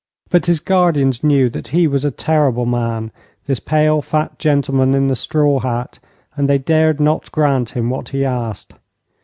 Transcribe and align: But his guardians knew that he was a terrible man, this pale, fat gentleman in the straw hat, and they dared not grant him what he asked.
But 0.31 0.47
his 0.47 0.59
guardians 0.59 1.23
knew 1.23 1.47
that 1.51 1.67
he 1.67 1.85
was 1.85 2.03
a 2.03 2.09
terrible 2.09 2.65
man, 2.65 3.11
this 3.45 3.59
pale, 3.59 4.01
fat 4.01 4.39
gentleman 4.39 4.95
in 4.95 5.09
the 5.09 5.15
straw 5.15 5.59
hat, 5.59 5.99
and 6.35 6.49
they 6.49 6.57
dared 6.57 6.99
not 6.99 7.31
grant 7.31 7.69
him 7.77 7.91
what 7.91 8.09
he 8.09 8.25
asked. 8.25 8.73